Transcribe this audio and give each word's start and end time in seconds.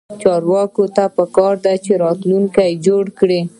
چارواکو 0.21 0.83
ته 0.95 1.05
پکار 1.15 1.55
ده 1.63 1.73
چې، 1.85 1.91
راتلونکی 2.03 2.71
جوړ 2.85 3.03
کړي 3.19 3.39